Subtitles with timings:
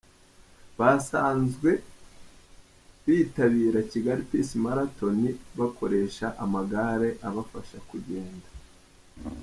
[0.79, 1.71] Basanzwe
[3.05, 5.19] bitabira Kigali Peace Marathon
[5.59, 8.47] bakoresha amagare abafasha kugenda.